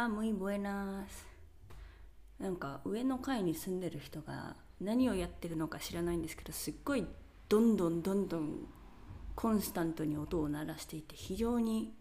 [0.00, 1.04] Hola, muy buenas.
[2.38, 7.06] なんか上の階に住んでる人が何をやってるのか知らないんですけどすっごい
[7.50, 8.66] どんどんどんどん
[9.34, 11.92] コンスタントに音を鳴らしていて非常に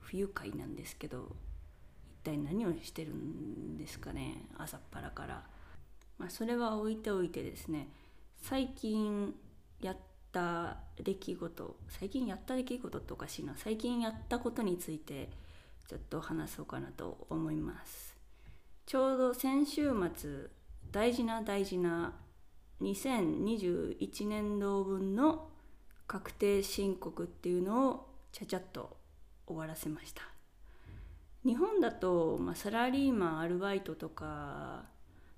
[0.00, 1.28] 不愉快なんですけど
[2.24, 5.44] 一体何をしてるんですかね朝っぱらから。
[6.18, 7.88] まあ、それは置いておいてですね
[8.42, 9.32] 最近
[9.80, 9.96] やっ
[10.32, 15.43] た出来事最近やった出来事っておかしいな最近やったことについて
[15.86, 18.16] ちょっと話そうかなと思います。
[18.86, 20.48] ちょうど先週末
[20.90, 22.14] 大事な大事な
[22.80, 25.48] 2021年度分の
[26.06, 28.96] 確定申告っていうのをちゃちゃっと
[29.46, 30.22] 終わらせました。
[31.44, 34.84] 日本だと、まあ、サラリーマンアルバイトとか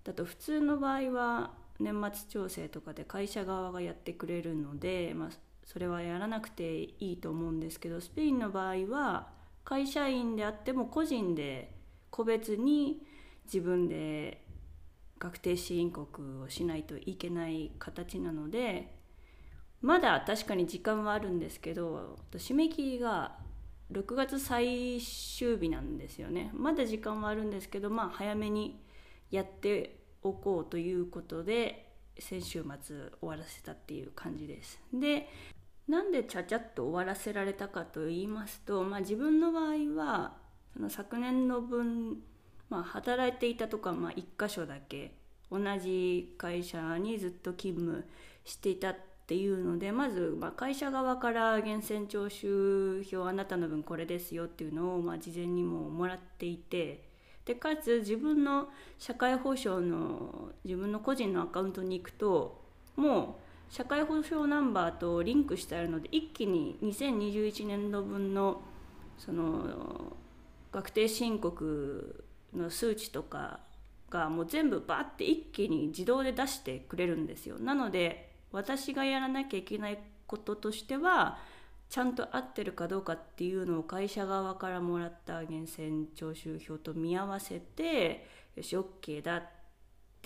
[0.05, 1.51] だと普通の場合は
[1.81, 5.29] 年末調整とかで会社側がやってくれるので、まあ、
[5.65, 9.35] それはやらなくていいと思うんですけどスペインの場合は
[9.67, 11.75] 会社員であっても個人で
[12.11, 13.03] 個別に
[13.47, 14.45] 自分で
[15.19, 18.95] 確定申告をしないといけない形なので
[19.83, 23.39] まだ確かに時間はあるんですけど締め切りが
[23.93, 28.81] 6月最終日なんですよねまだ時間はあるんですけどまあ早めに
[29.33, 34.81] やっておこうということで先週末終わらせたっていう感じです。
[34.93, 35.29] で
[35.88, 40.34] なんでちゃちゃっと終わらせられたかと言いますと、まあ、自分の場合は
[40.73, 42.18] その昨年の分、
[42.68, 45.14] まあ、働いていたとか、まあ、1箇所だけ
[45.51, 48.04] 同じ会社にずっと勤務
[48.45, 57.09] していたっていうのでまずま会社側から源泉徴収票あなたの分これですよっていうのをま事前にももらっていて
[57.45, 62.60] でかつ自分の社会保障の自分の個人のアカウントに行くと
[62.96, 68.62] もう社会保障ナンバーとリンクしてあるので一気に2021年度分の
[69.19, 70.16] その
[70.72, 72.25] 確定申告
[72.55, 73.60] の数値とか
[74.10, 77.59] がもう全部バッて一気に自動で出してくれるんですよ。
[77.59, 81.38] なので私がやらなきゃいけないこととしては
[81.88, 88.26] ちゃんと合ってるかどうかっていうのを会社側からもらった源泉徴収票と見合わせて
[88.56, 89.43] よし OK だ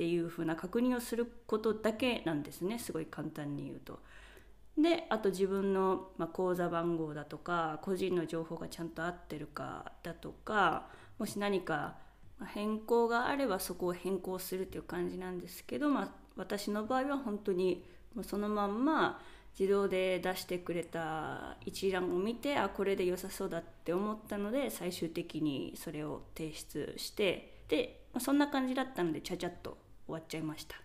[0.01, 4.01] っていうふうな確認をすることだけなんですねすごい簡単に言うと。
[4.79, 10.87] であと自分の、ま口座番号だとか個人の情報がちゃんと合ってるかだとか
[11.19, 11.97] もし何か
[12.47, 17.85] 変更があればそこを変更するっていう感じなんですけど、まあ、私の場合は本当に
[18.15, 19.21] もうそのまんま
[19.59, 30.77] 自動で出してくれた一覧を見てあこれで良さそうだって思ったので最終的にそれを提出してで、まあ、そんな感じだったのでちゃちゃっと終わっちゃいました。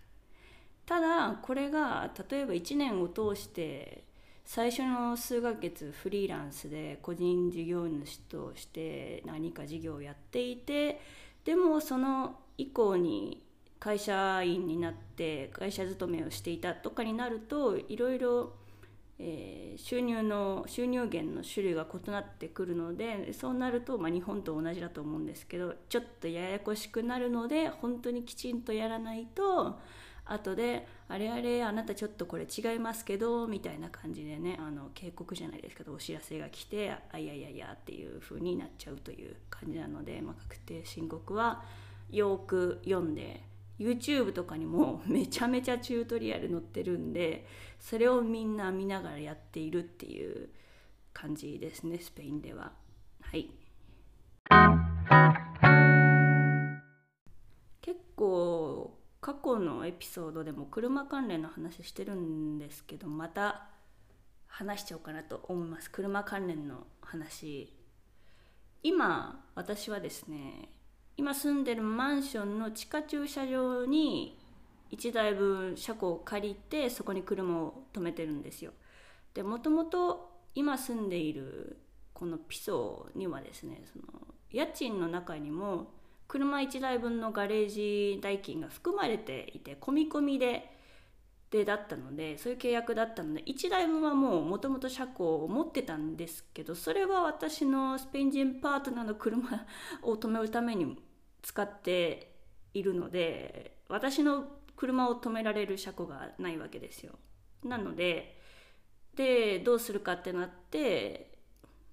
[0.86, 4.04] ただこれが例えば1年を通して
[4.44, 11.00] 最初の数ヶ月フリーランスで個人事業主として何か事業をやっていて
[11.44, 13.42] でもその以降に
[13.80, 18.52] 会社員になって会社勤めをしていたとかになるといろいろ
[19.18, 29.78] え収入の収入源の種類が異なってくるのでそうなると、まあ、日本と同じだと思うんですけどちょっとややこしくなるので本当にきちんとやらないと
[30.26, 41.64] 後で「あれあれあなたちょっとこれ違いますけど」みたいな感じでねあの警告じゃないですけどお知らせが来て「あいやいやいや」っていう風になっちゃうという感じなので、まあ、確定申告は
[42.10, 43.42] よく読んで
[43.78, 47.46] YouTube とかにも めちゃめちゃチュートリアル載ってるんで
[47.78, 50.50] それをみんな見ながらやっているっていう
[51.12, 52.72] 感じですねスペインでは。
[53.20, 53.50] はい。
[57.80, 63.68] 結構過去のエピソードでも車関連の話してるんですけどまた
[64.46, 65.90] 話しちゃおうかなと思います。
[65.90, 67.72] 車関連の話。
[68.82, 70.70] 今私はですね
[71.16, 74.38] 今住んでるマンションの地下駐車場に
[74.92, 78.72] 1台分車庫を借りてそこに車を止めてるんですよ。
[79.34, 81.78] でもともと今住んでいる
[82.12, 84.04] このピソにはですねその
[84.50, 85.92] 家賃の中にも
[86.28, 90.72] 車1台分のガレージ代金が含まれていて込み込みで
[91.50, 99.64] でだったのでそういう契約だったので1台分はもうもともと車庫を持ってたんですけどそれは私のスペイン人パートナーの車
[100.02, 100.98] を止めるために
[101.42, 102.32] 使って
[102.74, 104.44] いるので私の
[104.76, 107.14] 車を止められる車庫がないわけですよ。
[107.64, 108.36] なので
[109.16, 111.38] でどうするかってなって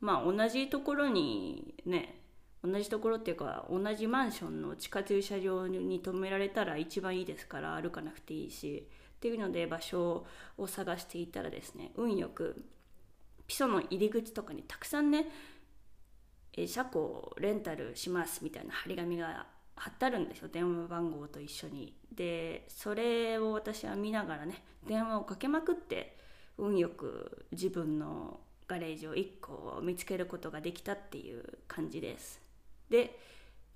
[0.01, 2.19] まあ同じところにね
[2.63, 10.25] 同じところっていうか同じマンションの地下駐車場に止められたら一番いいですから歩かなくていいしっていうので場所
[10.57, 12.63] を探していたらですね運よく
[13.48, 15.28] ピソの入り口とかにたくさんね
[16.68, 19.46] 車庫レンタルしますみたいな張り紙が
[19.76, 20.50] 貼ってあるんですよ。
[20.50, 21.96] 電話番号と一緒に。
[22.12, 26.18] でそれを私は見ながらね電話をかけまくって
[26.58, 32.40] 運よく自分のガレージを1個見つけることができたっていう感じです。
[32.90, 33.18] で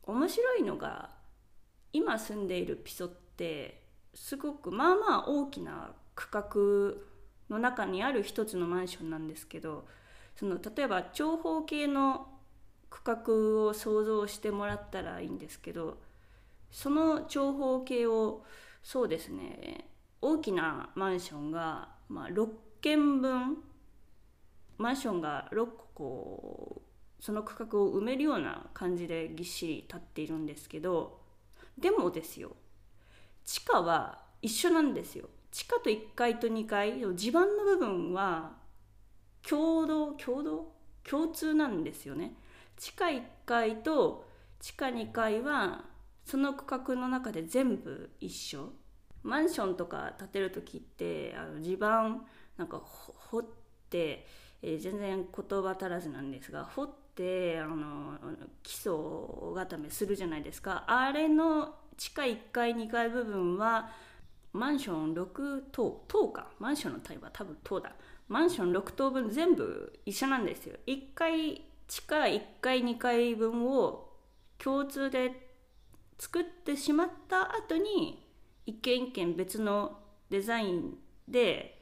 [0.03, 1.09] 面白いのが
[1.91, 3.81] 今住んでいるピソって
[4.13, 9.87] すごくまあまあ大きな区画の中にある一つのマンションなんですけど
[10.35, 12.27] その例えば長方形の
[12.89, 15.97] 区画を想像してもらったらいいんですけど
[16.71, 18.43] その長方形を
[18.83, 19.89] そうですね
[20.21, 22.47] 大きなマンションが、まあ、6
[22.81, 23.57] 軒分
[24.77, 26.81] マンションが6個こ
[27.19, 31.19] うその区画を埋めるような感じでぎっしり立っているんですけど
[31.77, 32.55] でもですよ
[33.43, 35.29] 地下は一緒なんですよ。
[35.51, 38.51] 地下と1階と2階地盤の部分は
[39.47, 40.73] 共同共同？
[41.09, 42.33] 共通なんですよね。
[42.77, 44.25] 地下1階と
[44.59, 45.85] 地下2階は
[46.25, 48.73] その区画の中で全部一緒。
[49.23, 52.25] マンションとか建てる時ってあの地盤
[52.55, 53.45] なんか掘っ
[53.89, 54.25] て、
[54.61, 58.17] えー、全然言葉足らずなんですが掘ってあの
[58.63, 58.93] 基礎
[59.55, 60.85] 固めするじゃないですか。
[60.87, 63.89] あれの地下1階2階部分は
[64.53, 66.47] マンション6棟棟か。
[66.59, 67.91] マンションの単位は多分棟だ。
[68.27, 70.77] マンション6棟分全部一緒なんですよ。
[70.87, 74.13] 1階地下1階2階分を
[74.57, 75.31] 共通で
[76.17, 78.27] 作ってしまった後に
[78.65, 79.99] 一軒一軒別の
[80.29, 80.95] デザイン
[81.27, 81.81] で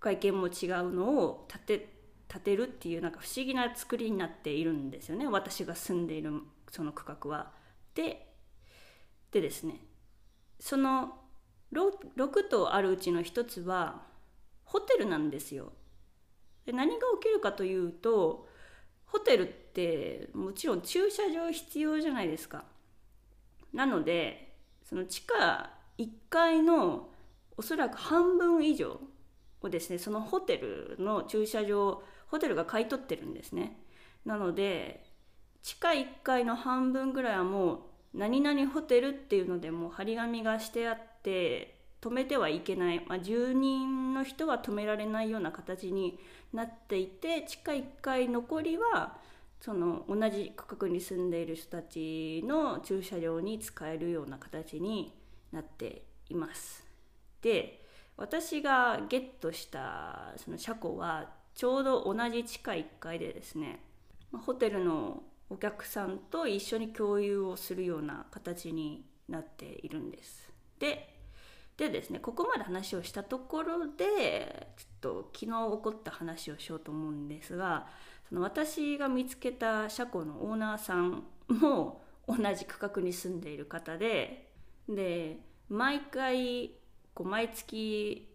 [0.00, 1.96] 外見も違うのを建て
[2.28, 6.32] 建てるっていうなんか不思議な作りになっているんですよね私が住んでいる
[6.70, 7.52] その区画は。
[7.94, 8.26] で
[9.30, 9.80] でですね
[10.60, 11.14] その
[11.72, 14.02] 6, 6棟あるうちの1つは
[14.64, 15.72] ホテルなんですよ。
[16.64, 18.48] で何が起きるかというと
[19.06, 22.64] ホテルってもちろん駐車場必要じゃないですか。
[23.72, 24.54] なので
[24.84, 27.08] その地下1階の
[27.56, 29.00] おそらく半分以上
[29.60, 33.78] をですねそのホテルの駐車場ホテルが買い取ってるんですね。
[34.24, 35.04] なので
[35.62, 37.80] 地下1階の半分ぐらいはもう
[38.14, 41.75] 何々ホテルっていうのでもう張り紙がしてあって
[42.06, 46.20] 止めてはいけない、まあ、住人の人は止められないような形に
[46.52, 49.16] なっていて地下1階残りは
[49.60, 55.12] その同じ区画に住んでいる人たちの駐車場に使えるような形に
[55.50, 56.86] なっています。
[57.42, 57.84] で
[58.16, 63.80] 私がゲットしたその車庫はちょうど同じ地下1階でですね
[64.32, 70.48] ホテルのお客さんと一緒に共有をするような形になっているんです。
[70.78, 71.15] で
[71.76, 77.86] でですねここまで話をしたところでちょっと昨日起こった話をしようと思うんですが
[78.28, 84.50] その私が見つけた車庫のオーナーさんも同じ区画に住んでいる方で
[84.88, 85.38] で
[85.68, 86.72] 毎回
[87.14, 88.28] こう毎月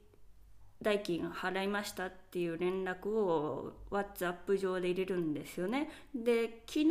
[0.81, 5.89] 代金払いましたっていう連絡を WhatsApp 上で入れるんですよね。
[6.16, 6.88] で昨日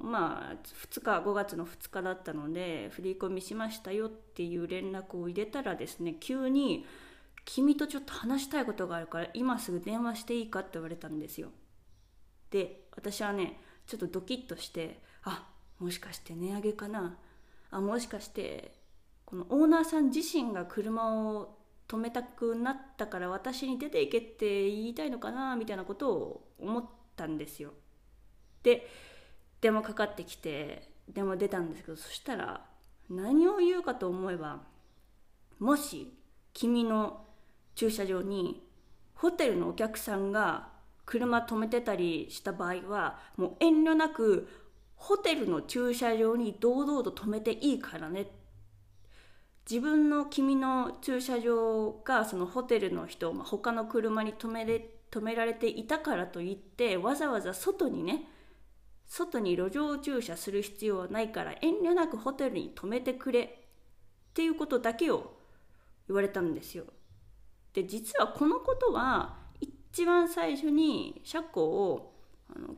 [0.00, 0.56] まあ
[0.92, 6.86] 2日5月の2日だったので振り込みしましたよっていう連絡を入れたらですね急に
[7.44, 11.50] 「君とちょっと話したいことがあるから今すぐ電話していいか?」って言われたんですよ。
[12.50, 15.50] で私はねちょっとドキッとしてあ
[15.80, 17.18] もしかして値上げかな
[17.70, 18.78] あもしかして
[19.24, 21.53] このオーナーさん自身が車を
[21.86, 26.84] 止めたくなったから私に出ていけって言いたいのかなみたいなことを思っ
[27.16, 27.72] たんですよ。
[28.62, 28.88] で
[29.60, 32.64] 電話かかってきて電話出たんですけどそしたら
[33.10, 34.62] 何を言うかと思えば
[35.58, 36.12] もし
[36.52, 37.24] 君の
[37.74, 38.66] 駐車場に
[39.14, 40.68] ホテルのお客さんが
[41.04, 44.48] 車止めてたりした場合はもう遠慮なく
[44.96, 48.43] ホテルの駐車場に堂々と止めていいからねって
[49.68, 58.28] 自分の君の駐車場がそのホテルの人、まあ、他の車に止めれ止められていたからといってわざわざ外にね
[59.06, 63.48] 外に路上駐車する必要はないから遠慮なくホテルに止めてくれっ
[64.34, 65.36] ていうことだけを
[66.08, 66.84] 言われたんですよ。
[67.72, 72.12] で実はこのことは一番最初に車庫を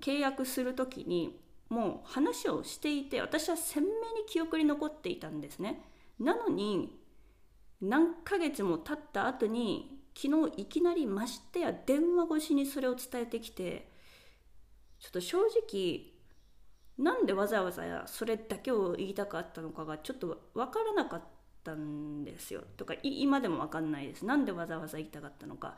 [0.00, 3.94] 契約する時にもう話をしていて私は鮮明に
[4.28, 5.82] 記憶に残っていたんですね。
[6.18, 6.98] なのに
[7.80, 13.90] 何ヶ月も経った後に昨日いきなりましてや電話越しにそれを伝えてきて
[14.98, 16.16] ちょっと正直
[16.98, 21.22] なんでわざわざそれだけを言いたかったのかがちょっと分からなかっ
[21.62, 22.62] たんですよ。
[22.76, 24.24] とか今でも分かんないです。
[24.24, 25.76] なんでわざわざ言いたかったのか。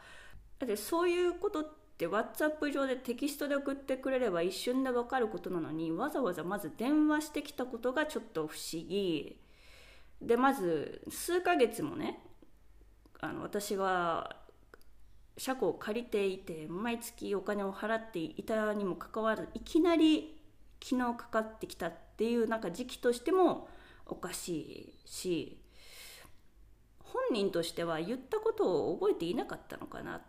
[0.60, 1.64] だってそういうことっ
[1.96, 9.40] て WhatsApp 上でテキストで送ってくれれば一瞬で分かることなのにわざわざまず電話してきたことがちょっと不思議。
[10.20, 12.20] でまず数ヶ月もね
[13.20, 14.36] あの私は
[15.36, 20.36] 車庫を借りていて毎月お金を払っていたにもかかわらずいきなり
[20.82, 23.68] 昨日かかってきたっていうなんか時期としても
[24.06, 25.58] おかしいし
[27.00, 30.22] 本人としては言ったことを覚えていなかったのかなっ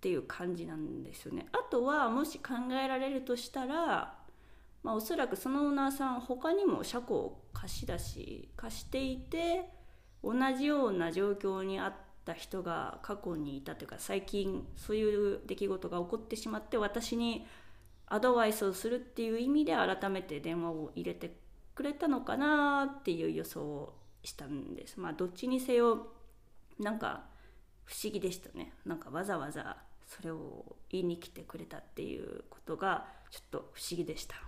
[0.00, 1.46] ていう感じなんですよね。
[1.52, 4.15] あとはもし考えられるとしたら、
[4.86, 9.68] まあ、おそらくそのオーナーさん他にも車庫を貸し出し貸していて
[10.22, 17.48] 同じような状況にあった人が過去にいたというか最近そういう出来事が起こってしまって私に
[18.06, 21.34] アドバイスをするっていう意味で改めて電話を入れて
[21.74, 25.00] くれたのかなっていう予想をしたんです。
[25.00, 26.06] まあどっちにせよ
[26.78, 27.24] なんか
[27.86, 34.45] 不思議でしたねなんかわざわざそれを言いに来てくれたっていうことがちょっと不思議でした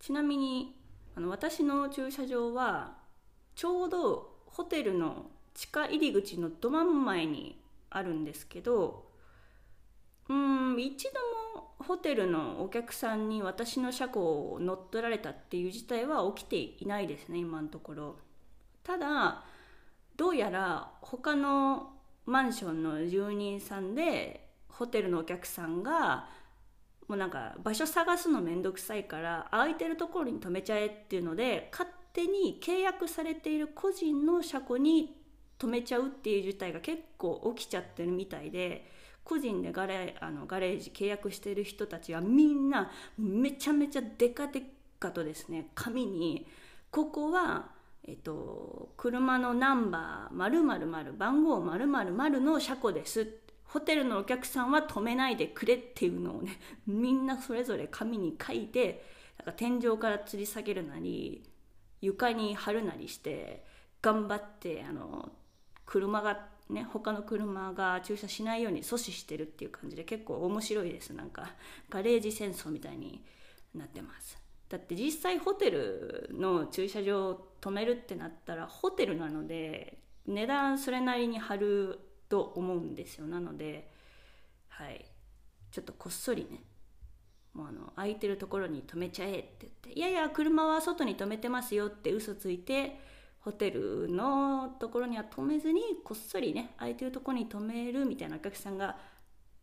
[0.00, 0.76] ちなみに
[1.16, 2.98] あの私の駐車場は
[3.54, 7.60] ちょうどホテルの地下入り口のど真ん前に
[7.90, 9.06] あるんですけど
[10.28, 11.10] うん一度
[11.54, 18.16] もホテルのお客さんに私の車庫を乗っ取られたっていう事態は起きていないですね今のところ。
[18.82, 19.44] ただ
[20.16, 21.92] どうやら他の
[22.24, 26.28] マンションの住人さんでホテルのお客さんが
[27.08, 35.16] もうなんか場所探すの面倒くさいから空いてるところに止めちゃえっていうので勝手に契約されている個人の車庫に
[35.58, 38.90] 止めちゃうっていう事態が結構起きちゃってるみたいで
[39.24, 44.62] 個人でガレあのガレージ契約してる人たちはみんなめちゃめちゃデカデ
[44.98, 46.46] カとですね紙に
[46.90, 47.76] ここは
[48.08, 53.26] えっと、車のナンバー〇〇〇番号〇〇〇の車庫です
[53.68, 59.04] ホテルのお客さんは止めないでくれっていうのをね みんなそれぞれ紙に書いて
[59.38, 61.44] なんか天井から吊り下げるなり
[62.00, 63.64] 床に貼るなりして
[64.02, 65.32] 頑張ってあの
[65.84, 71.54] 車がね他の車が駐車しないように阻止してるっていう感じで結構面白いですなんか
[71.88, 73.24] ガレージ戦争みたいに
[73.74, 74.46] なってます。
[74.68, 83.26] だって実際ホテルの駐車場を止めるってなったらホテルなので値段それなりに張ると思うんですよ。
[83.26, 83.90] なので
[84.68, 85.04] はい。
[85.70, 86.62] ちょっとこっそりね
[87.52, 92.98] もうあの空いてるところに止めちゃえって言っていやいや車は外に止めてますよって嘘ついて
[93.40, 98.96] ホテルのところには止めずにこっそりね空いてるところに止めるみたいなお客さんが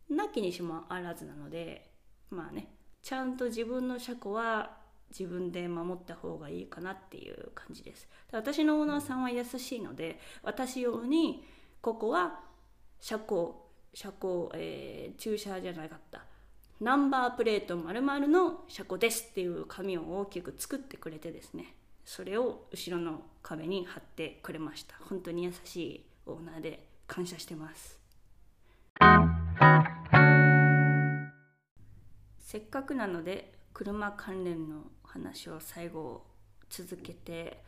[0.08, 1.90] なきにしもあらずなので
[2.30, 2.68] まあね
[3.02, 4.76] ちゃんと自分の車庫は
[5.10, 8.08] 自分で守った方がいいかなっていう感じです。
[8.32, 11.44] 私のオーナーさんは優しいので私用に
[11.80, 12.40] ここは
[13.00, 16.24] 車庫車庫、えー、駐車じゃなかった。
[16.80, 21.76] ナンバープレート〇〇の車庫ですっていう紙を大きく作ってくれてですね。
[22.04, 24.96] それを後ろの壁に貼ってくれました。
[25.08, 28.00] 本当に優しいオーナーで感謝してます。
[32.40, 36.24] せっかくなので車関連の話を最後
[36.68, 37.62] 続けて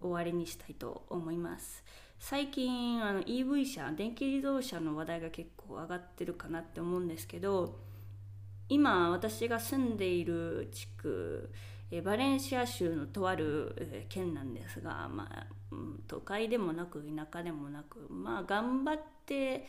[0.00, 1.82] 終わりにしたいと思います。
[2.24, 7.80] 最近あの EV 車電気自動車の話題が結構上がってるかなって思うんですけど
[8.68, 11.50] 今私が住んでいる地区
[12.04, 15.46] バレンシア州のとある県なんですが、まあ、
[16.06, 19.66] 都会でもなく田舎でもなくまあ頑張って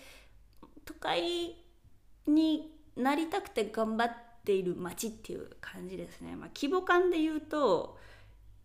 [0.86, 1.56] 都会
[2.28, 4.12] になりたくて頑張っ
[4.46, 7.98] ている街っていう感じですね、まあ、規模感で言うと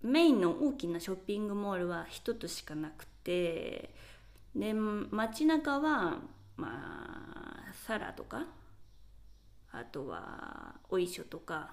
[0.03, 3.95] メインの大きなショッピングモールは1つしかなくて
[4.55, 6.19] で街中は
[6.57, 6.69] ま
[7.71, 8.45] あサラとか
[9.73, 11.71] あとはおいしょとか、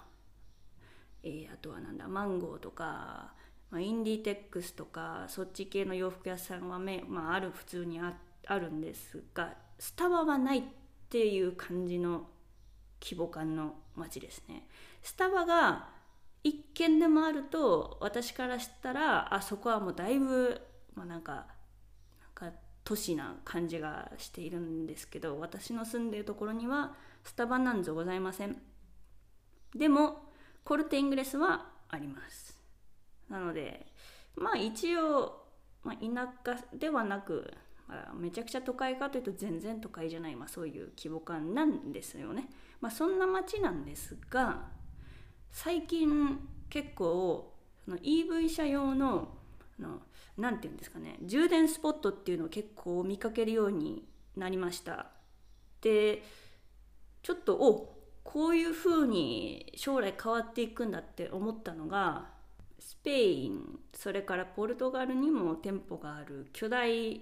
[1.24, 3.34] えー、あとはなんだマンゴーとか、
[3.72, 8.14] まあ、インディテックスとかそっち系の洋服屋さんはめ、まあ、ある普通にあ
[8.48, 10.62] あるんですがスタバはないっ
[11.10, 12.28] ていう感じの
[13.02, 14.68] 規模感の街ですね。
[15.04, 15.90] スタバが
[16.44, 20.62] 一軒でもあると私からしたらあそこはもうだいぶ、
[20.96, 21.48] まあ、なんか
[22.42, 28.62] なんか都市な感じがしているんですけど私の住んでいるところにはスタバなんぞございません
[29.76, 30.32] でも
[30.64, 32.58] コルテイングレスはあります
[33.30, 33.88] なので
[34.36, 35.46] まあ一応、
[35.84, 37.54] まあ、田舎ではなく
[37.88, 42.50] まあ、めちゃくちゃ都会かというと全然都会じゃない、まあ、そういう規模感なんですよね。
[42.82, 44.64] まあ、そんな街なんですが
[45.52, 47.54] 最近結構
[47.86, 49.30] その EV 車用の
[49.80, 50.02] の
[50.38, 54.04] 何て言うんですかね充電スポットっていうのを結構見かけるように
[54.36, 55.08] なりました。
[55.82, 56.24] で
[57.22, 62.30] ちょっとおこういうふうに将来変わっていくんだって思ったのが
[62.80, 67.22] スペインそれからポルトガルにも店舗がある巨大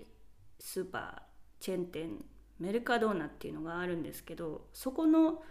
[0.59, 1.21] スーパー
[1.59, 2.25] チェーン店
[2.59, 5.43] メルカドーナっていうのがあるんですけどそこの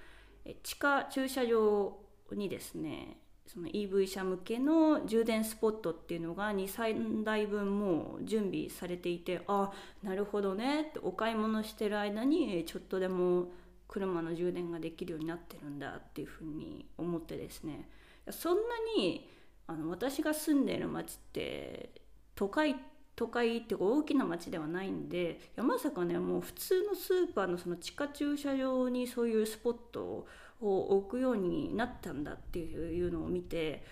[0.62, 1.98] 地下駐車場
[2.32, 3.18] にですね
[3.52, 9.70] その EV 車向けの充電スポットっていうのが23台分もう準備されていてあ
[10.02, 13.48] なるほどねってお買い物してる間にちょっとでも
[13.88, 17.90] 車の充電ができるようになってるんだっていうふうに思ってですね。
[18.30, 18.62] そんな
[18.96, 19.28] に
[19.66, 21.90] あの私が住んでいる町って
[22.34, 22.74] 都会
[23.14, 30.26] 都会っていうか大きな町ではないんでいやまさかねもう普通のスーパーのその地下駐車場にそういうスポットを
[30.68, 33.84] 置くようになったんだっていうのを見て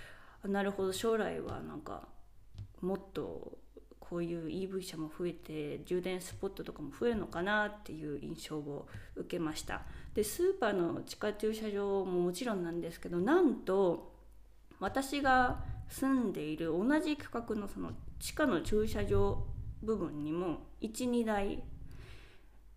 [0.45, 2.09] なるほど将来はなんか
[2.81, 3.59] もっと
[3.99, 9.83] こういう EV 車も増えて充電スポットとかも増えるのかなっていう印象を受けました。
[10.15, 14.13] でスーパーの地下駐車場ももちろんなんですけどなんと
[14.81, 19.45] 私が住んでいる同じ区画のその地下の駐車場
[19.83, 21.63] 部分にも12台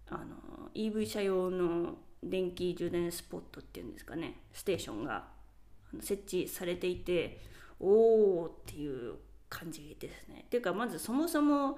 [0.09, 1.95] あの EV 車用の
[2.29, 5.25] 電気充電スポットっていうんですかねステーションが
[6.01, 7.39] 設置されていて
[7.79, 9.15] おおっていう
[9.49, 10.43] 感じですね。
[10.45, 11.77] っていうかまずそもそも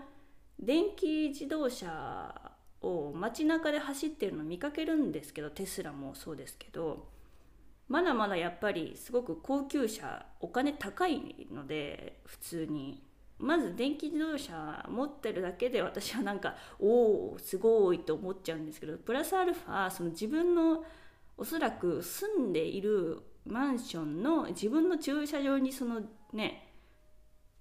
[0.60, 7.08] 電気自動車を街中で走ってるの見かけるんですけどテスラもそうですけど
[7.88, 13.04] まだまだやっぱりすごく高級車お金高いので普通に
[13.38, 20.84] まず電気自動車持ってるだけで私はなんかおおすごいと思っちゃうんですけどプラスアルファその自分の
[21.38, 26.02] おそらく住んでいるマンションの自分の駐車場にその
[26.34, 26.66] ね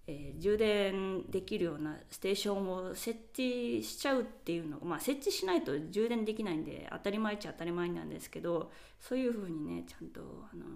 [0.06, 8.70] えー、充電できるようなステーションを設置しちゃうっていうのまあ設置しないと充電できないんで当たり前っちゃ当たり前なんですけど
[9.00, 10.20] そういうふうにねちゃんと
[10.52, 10.66] あの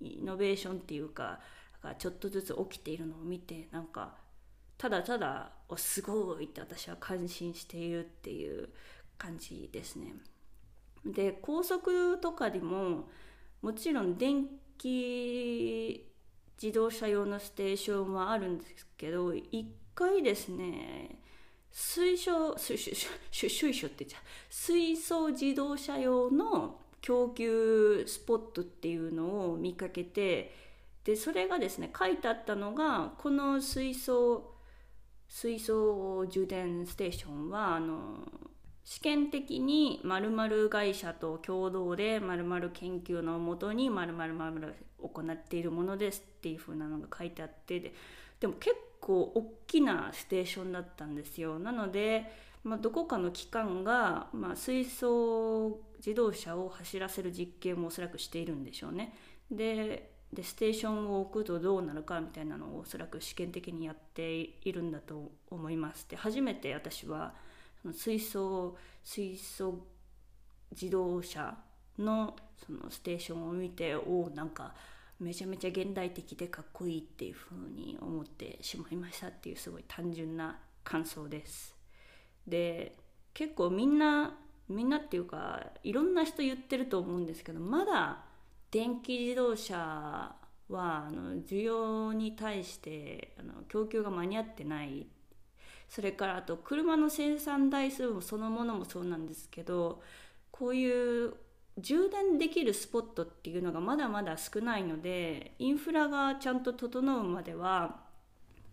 [0.00, 1.40] イノベーションっていうか
[1.98, 4.14] ちょっとずつ起きているのを見てなんか
[4.76, 8.70] ただただおすごいって私は感心しているっていう
[9.18, 10.14] 感じですね。
[11.04, 13.08] で高速とかでも
[13.62, 14.46] もちろん電
[14.78, 16.06] 気
[16.62, 19.64] 自動車用のステーションはあるんですけど1
[19.94, 21.18] 回ですね
[21.70, 30.69] 水素水素って言っちゃう水素自動車用の供給スポットっていうのを見かけて
[31.04, 34.54] でそれがですね書いてあったのがこの水素
[35.28, 38.18] 水素充電ステーションはあの
[38.84, 47.94] 試験的に〇〇会社と共同で〇〇研究のもとに〇〇〇行っているものですっていう風なのが書いてあってで
[48.40, 51.58] でも結構大きなステーションだったんですよ。
[51.58, 52.32] なので、
[52.64, 59.14] まあ、どこかの機関が、まあ、水素自動車を走らせる実験もおそらくしているんでしょうね。
[59.50, 67.34] ででステーションを置くとどうなるかみたいなのをおそらく試験的にやっているんだと思いますで初めて私は
[67.92, 69.86] 水素水素
[70.70, 71.56] 自動車
[71.98, 74.74] のそのステーションを見ておおなんか
[75.18, 81.74] めちゃめちゃ現代的でかっこいいっていうふうに思ってしまいましたっていうすごい単純な感想です。
[82.46, 82.96] で
[83.34, 84.34] 結構みんな
[84.68, 88.24] みんなっていうかいろんな人言ってると思うんですけどまだ
[88.70, 90.36] 電気自動車は
[90.68, 95.06] あの需要に対してあの供給が間に合ってない。
[95.88, 100.00] それからあと車の生産台数もそのものもそうなんですけど
[100.52, 101.34] こういう
[101.78, 108.02] 充電できるスポットっていうのがまだまだ少ないのでインフラがちゃんと整うまでは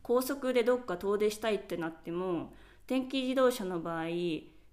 [0.03, 2.53] 高速でどっか遠出したいってなっても
[2.85, 4.05] 電気自動車の場合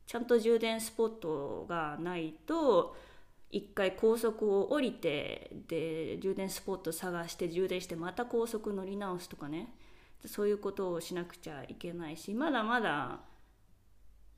[0.07, 2.95] ちゃんと充電スポットがないと
[3.55, 9.73] 一回高速を降りてで充電スポット探して充電してまた高速乗り直すとかね
[10.27, 13.21] そういうことをしなくちゃいけないしまだまだ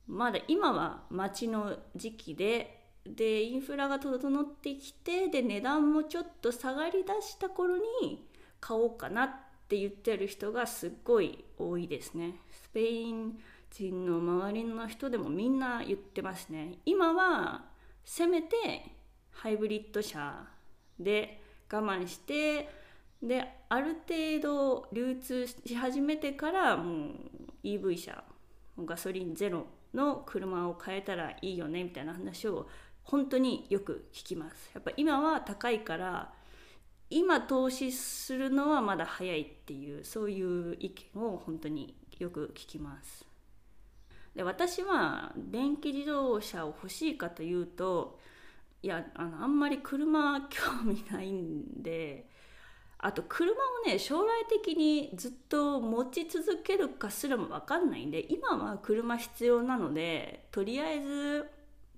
[0.07, 8.29] まだ今は待ちの時期ででインフラが整ってきてで値段もちょっと下がりだした頃に
[8.61, 9.31] 買おうかなっ
[9.68, 12.35] て言ってる人がすっごい多いですね。
[12.50, 13.38] スペイン
[13.70, 16.79] 人の周りの人でもみんな言ってますね。
[16.85, 17.64] 今は
[18.05, 18.95] せめて
[19.37, 20.46] ハイブリッド車
[20.99, 22.68] で我慢して
[23.22, 27.11] である程度流通し始めてからもう
[27.62, 28.25] EV 車
[28.79, 32.68] ガソリンゼロの車を変えたらいいよねみたいな話を
[33.03, 34.70] 本当によく聞きます。
[34.75, 36.33] やっぱ今は高いから
[37.09, 43.25] 今投資するのはまだ早いっていうそういう意見を本当によく聞きます。
[44.35, 48.18] で私は電気自動車を欲しいかというと
[48.82, 52.28] いやあのあんまり車興味ないんで
[52.98, 61.46] あと車をね将来的にずっと持ち続けるかすらも分かんないんで今は車必要なのでとりあえず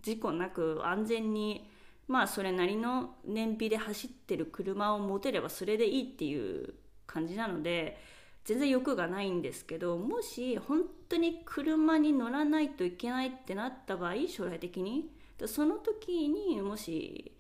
[0.03, 1.69] 事故なく安全に
[2.09, 6.75] まあそれなりの燃費で走ってる車を持てればそれでいいっていう
[7.07, 7.99] 感じなので
[8.45, 15.11] 全然欲がないんですけどもし本当に車に乗らないといけないってなった場合将来的に
[15.47, 17.33] その時にもし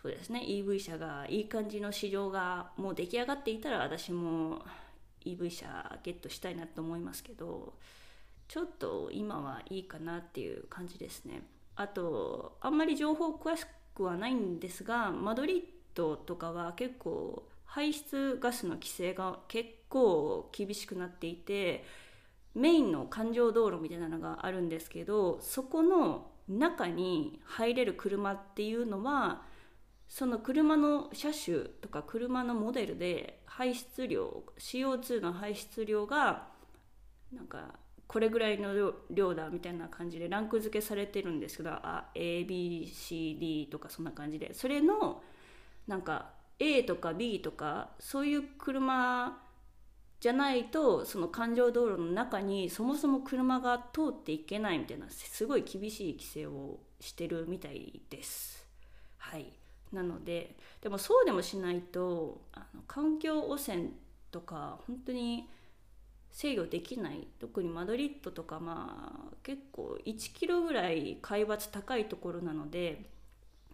[0.00, 4.62] そうですね EV 車がいい感じの市場がもう出来上がっていたら私も
[5.24, 7.74] EV 車ゲットしたいなと思いますけど
[8.48, 11.42] ちょっと今はいいかなっていう感じですね。
[11.76, 15.62] あとあんまり情報詳しくはないんですがマドリッ
[15.94, 21.84] ドとかは結構排出ガスの規制が結構厳しくなっていて
[22.54, 29.42] メインの環状道路みたいなのがあるんですけどそこの中に入れる車っていうのは
[30.08, 36.48] その車の車種とか車のモデルで排出量 CO2 の排出量が
[37.32, 37.74] なんか
[38.08, 38.74] これぐらいの
[39.10, 41.70] 量だみたいな感じでランク付けされてるんですけど
[42.14, 44.52] ABCD とかそんな感じで。
[44.52, 45.22] それの
[45.86, 49.40] なんか A とか B とかそういう車
[50.20, 58.66] じゃないとその環状道路の中にそもそも車が通っていけないみたいなすごい厳しい規制をしてるみたいです。
[59.16, 59.52] はい
[59.92, 63.90] なのででもそうでもしないとあの環境汚染
[64.30, 65.48] とか本当に
[66.30, 73.10] 制御できない特にマドリッドとかまあ結構1キロぐらい海抜高いところなので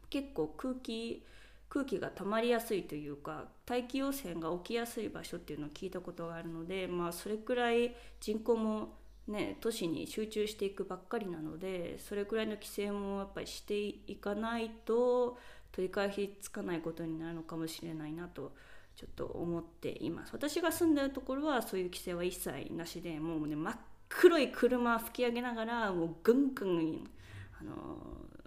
[0.09, 1.23] 結構空気
[1.68, 8.94] 空気が溜まりやすいというか大気汚染が起きやすい場所っていうのを聞いたことがあるのでまあそれくらい人口も
[9.29, 15.38] ね都市に集中していくばっかりなのでそれくらいの規制もやっぱりしていかないと
[15.72, 18.52] 取り返しつかないことになるのかもしれないなと
[18.94, 20.31] ちょっと思っています。
[20.33, 23.76] 私が住んでるところはそういう規制は一切なしでもうね真っ
[24.09, 27.05] 黒い車吹き上げながらもうぐんぐん
[27.61, 27.98] あの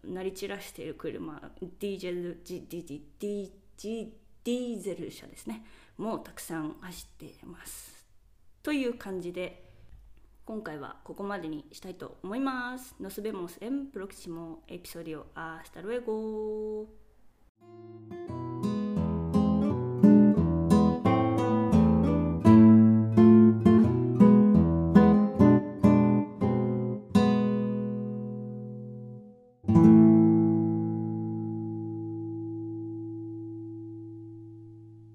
[0.03, 3.49] 鳴り散らしている車ディーゼルディディディ
[3.81, 4.09] ディ
[4.43, 5.63] ディーゼル車ですね
[5.97, 8.05] もうたくさん走っています
[8.63, 9.69] という感じで
[10.49, 12.95] 今回はここまでにしたいと思います。
[12.99, 15.27] Nos vemos en próximo episodio.
[15.35, 16.87] Hasta luego.